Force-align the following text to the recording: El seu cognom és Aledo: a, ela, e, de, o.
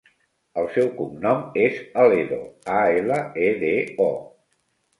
El 0.61 0.69
seu 0.77 0.87
cognom 1.01 1.43
és 1.65 1.77
Aledo: 2.05 2.41
a, 2.79 2.81
ela, 2.97 3.21
e, 3.49 3.55
de, 3.63 3.73
o. 4.11 4.13